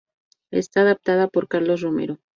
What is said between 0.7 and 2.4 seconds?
adaptada por Carlos Romero.